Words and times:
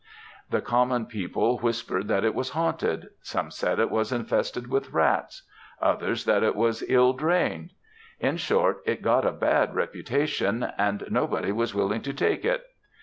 The 0.49 0.61
common 0.61 1.05
people 1.05 1.59
whispered 1.59 2.07
that 2.07 2.25
it 2.25 2.33
was 2.33 2.49
haunted; 2.57 3.09
some 3.21 3.51
said 3.51 3.77
it 3.77 3.91
was 3.91 4.11
infested 4.11 4.65
with 4.67 4.93
rats; 4.93 5.43
others 5.79 6.25
that 6.25 6.41
it 6.41 6.55
was 6.55 6.83
ill 6.89 7.13
drained; 7.13 7.73
in 8.19 8.37
short, 8.37 8.81
it 8.87 9.03
got 9.03 9.27
a 9.27 9.31
bad 9.31 9.75
reputation, 9.75 10.63
and 10.79 11.03
nobody 11.11 11.51
was 11.51 11.75
willing 11.75 12.01
to 12.01 12.15
take 12.15 12.43
it. 12.43 12.65